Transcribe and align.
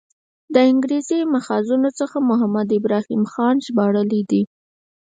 له 0.53 0.61
انګریزي 0.71 1.19
ماخذونو 1.33 1.89
څخه 1.99 2.17
محمد 2.29 2.67
ابراهیم 2.79 3.23
خان 3.31 3.55
ژباړلی 3.65 4.21
دی. 4.29 4.41